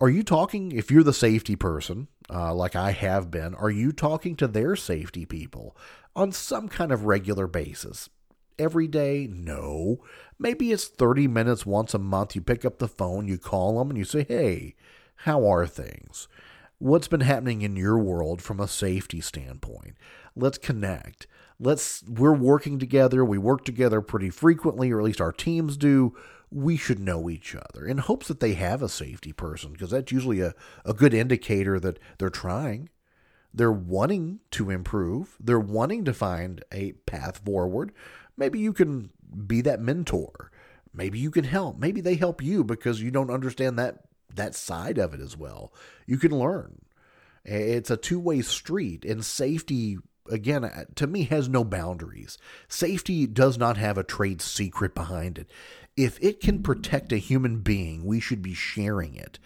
are 0.00 0.10
you 0.10 0.22
talking, 0.22 0.72
if 0.72 0.90
you're 0.90 1.04
the 1.04 1.12
safety 1.12 1.56
person, 1.56 2.08
uh, 2.28 2.52
like 2.52 2.74
I 2.74 2.90
have 2.90 3.30
been, 3.30 3.54
are 3.54 3.70
you 3.70 3.92
talking 3.92 4.36
to 4.36 4.48
their 4.48 4.76
safety 4.76 5.24
people 5.24 5.76
on 6.16 6.32
some 6.32 6.68
kind 6.68 6.92
of 6.92 7.04
regular 7.04 7.46
basis? 7.46 8.08
Every 8.58 8.86
day? 8.86 9.28
No. 9.30 9.98
Maybe 10.38 10.72
it's 10.72 10.86
30 10.86 11.28
minutes 11.28 11.66
once 11.66 11.94
a 11.94 11.98
month. 11.98 12.34
You 12.34 12.40
pick 12.40 12.64
up 12.64 12.78
the 12.78 12.88
phone, 12.88 13.28
you 13.28 13.38
call 13.38 13.78
them, 13.78 13.90
and 13.90 13.98
you 13.98 14.04
say, 14.04 14.24
hey, 14.24 14.74
how 15.16 15.46
are 15.46 15.66
things? 15.66 16.28
What's 16.78 17.08
been 17.08 17.20
happening 17.20 17.62
in 17.62 17.76
your 17.76 17.98
world 17.98 18.42
from 18.42 18.60
a 18.60 18.68
safety 18.68 19.20
standpoint? 19.20 19.96
Let's 20.36 20.58
connect. 20.58 21.26
Let's 21.60 22.02
we're 22.08 22.34
working 22.34 22.78
together. 22.78 23.24
We 23.24 23.38
work 23.38 23.64
together 23.64 24.00
pretty 24.00 24.30
frequently, 24.30 24.90
or 24.90 24.98
at 24.98 25.04
least 25.04 25.20
our 25.20 25.32
teams 25.32 25.76
do. 25.76 26.16
We 26.50 26.76
should 26.76 27.00
know 27.00 27.28
each 27.28 27.54
other 27.56 27.84
in 27.84 27.98
hopes 27.98 28.28
that 28.28 28.40
they 28.40 28.54
have 28.54 28.82
a 28.82 28.88
safety 28.88 29.32
person, 29.32 29.72
because 29.72 29.90
that's 29.90 30.12
usually 30.12 30.40
a, 30.40 30.54
a 30.84 30.94
good 30.94 31.14
indicator 31.14 31.80
that 31.80 31.98
they're 32.18 32.30
trying. 32.30 32.90
They're 33.52 33.72
wanting 33.72 34.40
to 34.52 34.70
improve. 34.70 35.36
They're 35.40 35.60
wanting 35.60 36.04
to 36.04 36.12
find 36.12 36.64
a 36.72 36.92
path 37.06 37.42
forward. 37.44 37.92
Maybe 38.36 38.58
you 38.58 38.72
can 38.72 39.10
be 39.46 39.60
that 39.62 39.80
mentor. 39.80 40.50
Maybe 40.92 41.18
you 41.18 41.30
can 41.30 41.44
help. 41.44 41.78
Maybe 41.78 42.00
they 42.00 42.14
help 42.14 42.42
you 42.42 42.64
because 42.64 43.00
you 43.00 43.10
don't 43.10 43.30
understand 43.30 43.78
that 43.78 44.04
that 44.34 44.54
side 44.54 44.98
of 44.98 45.14
it 45.14 45.20
as 45.20 45.36
well. 45.36 45.72
You 46.06 46.18
can 46.18 46.36
learn. 46.36 46.84
It's 47.44 47.90
a 47.90 47.96
two 47.96 48.18
way 48.18 48.42
street, 48.42 49.04
and 49.04 49.24
safety 49.24 49.98
again, 50.30 50.64
uh, 50.64 50.84
to 50.96 51.06
me, 51.06 51.24
has 51.24 51.48
no 51.48 51.64
boundaries. 51.64 52.38
Safety 52.68 53.26
does 53.26 53.58
not 53.58 53.76
have 53.76 53.98
a 53.98 54.04
trade 54.04 54.40
secret 54.40 54.94
behind 54.94 55.38
it. 55.38 55.50
If 55.96 56.18
it 56.22 56.40
can 56.40 56.62
protect 56.62 57.12
a 57.12 57.18
human 57.18 57.60
being, 57.60 58.04
we 58.04 58.20
should 58.20 58.42
be 58.42 58.54
sharing 58.54 59.14
it. 59.14 59.38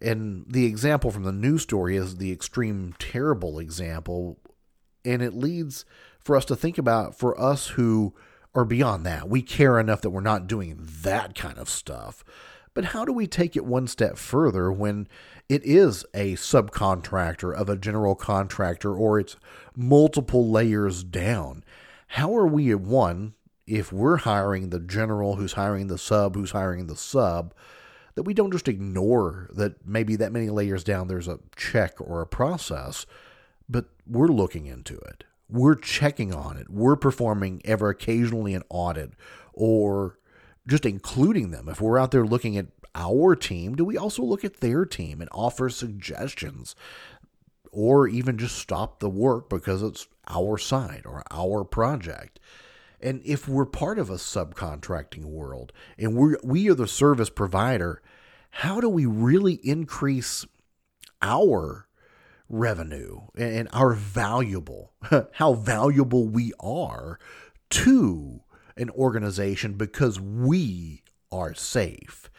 And 0.00 0.44
the 0.48 0.66
example 0.66 1.10
from 1.10 1.24
the 1.24 1.32
news 1.32 1.62
story 1.62 1.96
is 1.96 2.16
the 2.16 2.32
extreme 2.32 2.94
terrible 2.98 3.58
example. 3.58 4.38
And 5.04 5.22
it 5.22 5.34
leads 5.34 5.84
for 6.18 6.36
us 6.36 6.44
to 6.46 6.56
think 6.56 6.78
about 6.78 7.14
for 7.14 7.38
us 7.40 7.68
who 7.68 8.14
are 8.54 8.64
beyond 8.64 9.04
that. 9.04 9.28
We 9.28 9.42
care 9.42 9.78
enough 9.78 10.00
that 10.02 10.10
we're 10.10 10.20
not 10.20 10.46
doing 10.46 10.78
that 11.02 11.34
kind 11.34 11.58
of 11.58 11.68
stuff. 11.68 12.24
But 12.74 12.86
how 12.86 13.04
do 13.04 13.12
we 13.12 13.28
take 13.28 13.56
it 13.56 13.64
one 13.64 13.86
step 13.86 14.18
further 14.18 14.70
when 14.70 15.06
it 15.48 15.64
is 15.64 16.04
a 16.12 16.34
subcontractor 16.34 17.54
of 17.54 17.68
a 17.68 17.76
general 17.76 18.16
contractor 18.16 18.92
or 18.94 19.20
it's 19.20 19.36
multiple 19.76 20.50
layers 20.50 21.04
down? 21.04 21.64
How 22.08 22.36
are 22.36 22.46
we 22.46 22.72
at 22.72 22.80
one, 22.80 23.34
if 23.66 23.92
we're 23.92 24.18
hiring 24.18 24.70
the 24.70 24.80
general 24.80 25.36
who's 25.36 25.52
hiring 25.52 25.86
the 25.86 25.98
sub 25.98 26.34
who's 26.34 26.50
hiring 26.50 26.86
the 26.88 26.96
sub, 26.96 27.54
that 28.16 28.24
we 28.24 28.34
don't 28.34 28.52
just 28.52 28.68
ignore 28.68 29.48
that 29.54 29.86
maybe 29.86 30.16
that 30.16 30.32
many 30.32 30.50
layers 30.50 30.84
down 30.84 31.08
there's 31.08 31.28
a 31.28 31.40
check 31.56 32.00
or 32.00 32.20
a 32.20 32.26
process, 32.26 33.06
but 33.68 33.86
we're 34.06 34.28
looking 34.28 34.66
into 34.66 34.94
it. 34.96 35.24
We're 35.48 35.74
checking 35.74 36.34
on 36.34 36.56
it. 36.56 36.68
We're 36.70 36.96
performing 36.96 37.60
ever 37.64 37.88
occasionally 37.88 38.54
an 38.54 38.62
audit 38.68 39.12
or 39.52 40.18
just 40.66 40.86
including 40.86 41.50
them. 41.50 41.68
If 41.68 41.80
we're 41.80 41.98
out 41.98 42.10
there 42.10 42.26
looking 42.26 42.56
at 42.56 42.66
our 42.94 43.34
team, 43.34 43.74
do 43.74 43.84
we 43.84 43.96
also 43.96 44.22
look 44.22 44.44
at 44.44 44.60
their 44.60 44.84
team 44.84 45.20
and 45.20 45.28
offer 45.32 45.68
suggestions? 45.68 46.74
Or 47.72 48.06
even 48.06 48.38
just 48.38 48.56
stop 48.56 49.00
the 49.00 49.10
work 49.10 49.48
because 49.48 49.82
it's 49.82 50.06
our 50.28 50.58
side 50.58 51.02
or 51.04 51.24
our 51.30 51.64
project. 51.64 52.38
And 53.00 53.20
if 53.24 53.48
we're 53.48 53.66
part 53.66 53.98
of 53.98 54.08
a 54.08 54.14
subcontracting 54.14 55.24
world 55.24 55.72
and 55.98 56.16
we 56.16 56.36
we 56.42 56.70
are 56.70 56.74
the 56.74 56.86
service 56.86 57.30
provider, 57.30 58.00
how 58.50 58.80
do 58.80 58.88
we 58.88 59.04
really 59.04 59.54
increase 59.64 60.46
our 61.20 61.88
revenue 62.48 63.20
and 63.36 63.68
our 63.72 63.92
valuable 63.92 64.92
how 65.32 65.54
valuable 65.54 66.28
we 66.28 66.52
are 66.60 67.18
to 67.70 68.40
an 68.76 68.90
organization 68.90 69.74
because 69.74 70.20
we 70.20 71.02
are 71.30 71.54
safe. 71.54 72.30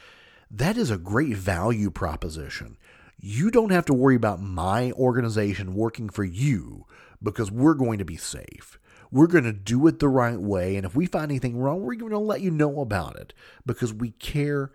That 0.51 0.77
is 0.77 0.91
a 0.91 0.97
great 0.97 1.35
value 1.35 1.89
proposition. 1.89 2.77
You 3.19 3.49
don't 3.49 3.71
have 3.71 3.85
to 3.85 3.93
worry 3.93 4.15
about 4.15 4.41
my 4.41 4.91
organization 4.93 5.73
working 5.73 6.09
for 6.09 6.23
you 6.23 6.85
because 7.21 7.51
we're 7.51 7.73
going 7.73 7.99
to 7.99 8.05
be 8.05 8.17
safe. 8.17 8.77
We're 9.11 9.27
going 9.27 9.45
to 9.45 9.53
do 9.53 9.87
it 9.87 9.99
the 9.99 10.09
right 10.09 10.39
way. 10.39 10.75
And 10.75 10.85
if 10.85 10.95
we 10.95 11.05
find 11.05 11.31
anything 11.31 11.57
wrong, 11.57 11.81
we're 11.81 11.95
going 11.95 12.11
to 12.11 12.19
let 12.19 12.41
you 12.41 12.51
know 12.51 12.81
about 12.81 13.15
it 13.15 13.33
because 13.65 13.93
we 13.93 14.11
care 14.11 14.71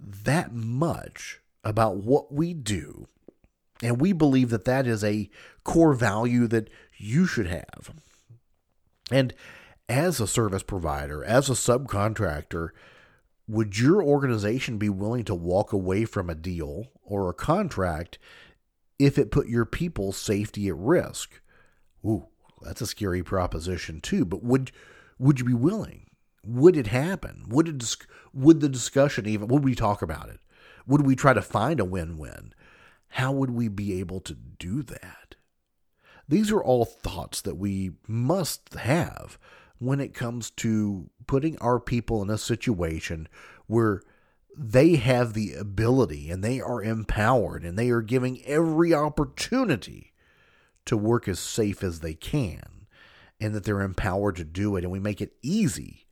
that 0.00 0.52
much 0.52 1.40
about 1.62 1.96
what 1.96 2.32
we 2.32 2.54
do. 2.54 3.06
And 3.82 4.00
we 4.00 4.12
believe 4.12 4.50
that 4.50 4.64
that 4.64 4.86
is 4.86 5.02
a 5.04 5.30
core 5.62 5.94
value 5.94 6.46
that 6.48 6.70
you 6.96 7.26
should 7.26 7.46
have. 7.46 7.92
And 9.10 9.34
as 9.88 10.20
a 10.20 10.26
service 10.26 10.62
provider, 10.62 11.22
as 11.24 11.48
a 11.48 11.54
subcontractor, 11.54 12.70
would 13.46 13.78
your 13.78 14.02
organization 14.02 14.78
be 14.78 14.88
willing 14.88 15.24
to 15.24 15.34
walk 15.34 15.72
away 15.72 16.04
from 16.04 16.30
a 16.30 16.34
deal 16.34 16.86
or 17.02 17.28
a 17.28 17.34
contract 17.34 18.18
if 18.98 19.18
it 19.18 19.30
put 19.30 19.48
your 19.48 19.66
people's 19.66 20.16
safety 20.16 20.68
at 20.68 20.76
risk? 20.76 21.40
Ooh, 22.04 22.28
that's 22.62 22.80
a 22.80 22.86
scary 22.86 23.22
proposition 23.22 24.00
too. 24.00 24.24
But 24.24 24.42
would 24.42 24.72
would 25.18 25.38
you 25.38 25.44
be 25.44 25.54
willing? 25.54 26.06
Would 26.46 26.76
it 26.76 26.88
happen? 26.88 27.44
Would 27.48 27.68
it 27.68 27.96
would 28.32 28.60
the 28.60 28.68
discussion 28.68 29.26
even 29.26 29.48
would 29.48 29.64
we 29.64 29.74
talk 29.74 30.00
about 30.00 30.28
it? 30.30 30.40
Would 30.86 31.06
we 31.06 31.16
try 31.16 31.34
to 31.34 31.42
find 31.42 31.80
a 31.80 31.84
win-win? 31.84 32.54
How 33.08 33.32
would 33.32 33.50
we 33.50 33.68
be 33.68 34.00
able 34.00 34.20
to 34.20 34.34
do 34.34 34.82
that? 34.82 35.36
These 36.28 36.50
are 36.50 36.62
all 36.62 36.84
thoughts 36.84 37.42
that 37.42 37.56
we 37.56 37.92
must 38.08 38.74
have 38.74 39.38
when 39.84 40.00
it 40.00 40.14
comes 40.14 40.50
to 40.50 41.10
putting 41.26 41.58
our 41.58 41.80
people 41.80 42.22
in 42.22 42.30
a 42.30 42.38
situation 42.38 43.28
where 43.66 44.02
they 44.56 44.94
have 44.96 45.32
the 45.32 45.54
ability 45.54 46.30
and 46.30 46.44
they 46.44 46.60
are 46.60 46.82
empowered 46.82 47.64
and 47.64 47.78
they 47.78 47.90
are 47.90 48.02
giving 48.02 48.44
every 48.44 48.94
opportunity 48.94 50.12
to 50.84 50.96
work 50.96 51.28
as 51.28 51.40
safe 51.40 51.82
as 51.82 51.98
they 52.00 52.14
can 52.14 52.86
and 53.40 53.54
that 53.54 53.64
they're 53.64 53.80
empowered 53.80 54.36
to 54.36 54.44
do 54.44 54.76
it 54.76 54.84
and 54.84 54.92
we 54.92 55.00
make 55.00 55.20
it 55.20 55.34
easy 55.42 56.06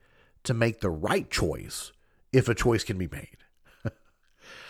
to 0.45 0.55
make 0.55 0.81
the 0.81 0.91
right 0.91 1.31
choice 1.31 1.93
if 2.33 2.49
a 2.49 2.55
choice 2.55 2.83
can 2.83 2.99
be 2.99 3.07
made. 3.09 3.37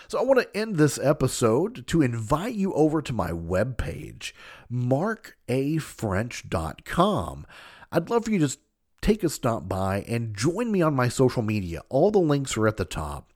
so 0.08 0.18
I 0.18 0.22
want 0.22 0.40
to 0.40 0.56
end 0.56 0.76
this 0.76 0.98
episode 0.98 1.86
to 1.86 2.02
invite 2.02 2.54
you 2.54 2.74
over 2.74 3.00
to 3.00 3.12
my 3.12 3.30
webpage, 3.30 4.32
markafrench.com. 4.70 7.46
I'd 7.90 8.10
love 8.10 8.24
for 8.24 8.30
you 8.30 8.38
to 8.40 8.58
take 9.02 9.22
a 9.22 9.28
stop 9.28 9.68
by 9.68 10.04
and 10.08 10.34
join 10.34 10.72
me 10.72 10.80
on 10.80 10.94
my 10.94 11.08
social 11.08 11.42
media. 11.42 11.82
All 11.88 12.10
the 12.10 12.18
links 12.18 12.56
are 12.56 12.68
at 12.68 12.78
the 12.78 12.84
top. 12.84 13.28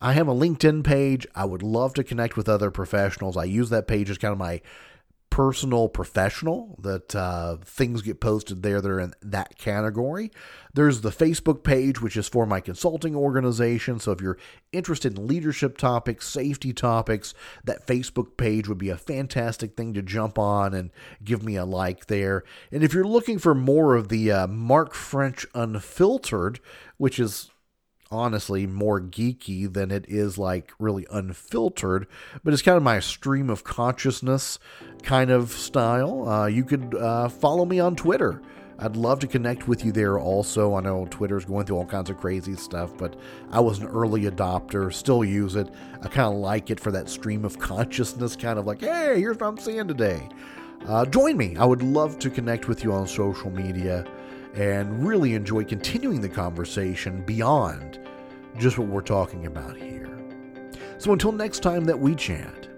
I 0.00 0.12
have 0.12 0.28
a 0.28 0.34
LinkedIn 0.34 0.84
page. 0.84 1.26
I 1.34 1.46
would 1.46 1.62
love 1.62 1.94
to 1.94 2.04
connect 2.04 2.36
with 2.36 2.48
other 2.48 2.70
professionals. 2.70 3.36
I 3.36 3.44
use 3.44 3.70
that 3.70 3.86
page 3.86 4.10
as 4.10 4.18
kind 4.18 4.32
of 4.32 4.38
my 4.38 4.60
personal 5.34 5.88
professional 5.88 6.76
that 6.80 7.12
uh, 7.12 7.56
things 7.64 8.02
get 8.02 8.20
posted 8.20 8.62
there 8.62 8.80
that 8.80 8.88
are 8.88 9.00
in 9.00 9.12
that 9.20 9.58
category. 9.58 10.30
There's 10.74 11.00
the 11.00 11.10
Facebook 11.10 11.64
page, 11.64 12.00
which 12.00 12.16
is 12.16 12.28
for 12.28 12.46
my 12.46 12.60
consulting 12.60 13.16
organization. 13.16 13.98
So 13.98 14.12
if 14.12 14.20
you're 14.20 14.38
interested 14.70 15.18
in 15.18 15.26
leadership 15.26 15.76
topics, 15.76 16.28
safety 16.28 16.72
topics, 16.72 17.34
that 17.64 17.84
Facebook 17.84 18.36
page 18.36 18.68
would 18.68 18.78
be 18.78 18.90
a 18.90 18.96
fantastic 18.96 19.76
thing 19.76 19.92
to 19.94 20.02
jump 20.02 20.38
on 20.38 20.72
and 20.72 20.92
give 21.24 21.42
me 21.42 21.56
a 21.56 21.64
like 21.64 22.06
there. 22.06 22.44
And 22.70 22.84
if 22.84 22.94
you're 22.94 23.02
looking 23.02 23.40
for 23.40 23.56
more 23.56 23.96
of 23.96 24.10
the 24.10 24.30
uh, 24.30 24.46
Mark 24.46 24.94
French 24.94 25.44
Unfiltered, 25.52 26.60
which 26.96 27.18
is 27.18 27.50
honestly 28.14 28.66
more 28.66 29.00
geeky 29.00 29.70
than 29.70 29.90
it 29.90 30.06
is 30.08 30.38
like 30.38 30.72
really 30.78 31.06
unfiltered, 31.10 32.06
but 32.42 32.52
it's 32.52 32.62
kind 32.62 32.76
of 32.76 32.82
my 32.82 33.00
stream 33.00 33.50
of 33.50 33.64
consciousness 33.64 34.58
kind 35.02 35.30
of 35.30 35.50
style. 35.50 36.28
Uh, 36.28 36.46
you 36.46 36.64
could 36.64 36.94
uh, 36.94 37.28
follow 37.28 37.64
me 37.64 37.80
on 37.80 37.96
Twitter. 37.96 38.40
I'd 38.78 38.96
love 38.96 39.20
to 39.20 39.26
connect 39.26 39.68
with 39.68 39.84
you 39.84 39.92
there 39.92 40.18
also. 40.18 40.74
I 40.74 40.80
know 40.80 41.06
Twitter's 41.06 41.44
going 41.44 41.64
through 41.66 41.76
all 41.76 41.86
kinds 41.86 42.10
of 42.10 42.18
crazy 42.18 42.56
stuff, 42.56 42.96
but 42.96 43.14
I 43.50 43.60
was 43.60 43.78
an 43.78 43.86
early 43.86 44.22
adopter, 44.22 44.92
still 44.92 45.24
use 45.24 45.54
it. 45.54 45.68
I 46.02 46.08
kind 46.08 46.34
of 46.34 46.40
like 46.40 46.70
it 46.70 46.80
for 46.80 46.90
that 46.90 47.08
stream 47.08 47.44
of 47.44 47.58
consciousness, 47.58 48.34
kind 48.34 48.58
of 48.58 48.66
like, 48.66 48.80
hey, 48.80 49.20
here's 49.20 49.38
what 49.38 49.46
I'm 49.46 49.58
seeing 49.58 49.86
today. 49.86 50.28
Uh, 50.86 51.06
join 51.06 51.36
me. 51.36 51.56
I 51.56 51.64
would 51.64 51.82
love 51.82 52.18
to 52.18 52.30
connect 52.30 52.68
with 52.68 52.82
you 52.84 52.92
on 52.92 53.06
social 53.06 53.50
media 53.50 54.04
and 54.54 55.06
really 55.06 55.34
enjoy 55.34 55.64
continuing 55.64 56.20
the 56.20 56.28
conversation 56.28 57.22
beyond 57.22 57.98
just 58.58 58.78
what 58.78 58.88
we're 58.88 59.00
talking 59.00 59.46
about 59.46 59.76
here. 59.76 60.08
So 60.98 61.12
until 61.12 61.32
next 61.32 61.60
time 61.60 61.84
that 61.84 61.98
we 61.98 62.14
chat, 62.14 62.68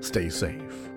stay 0.00 0.28
safe. 0.28 0.87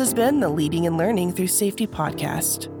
Has 0.00 0.14
been 0.14 0.40
the 0.40 0.48
Leading 0.48 0.86
and 0.86 0.96
Learning 0.96 1.30
Through 1.30 1.48
Safety 1.48 1.86
podcast. 1.86 2.79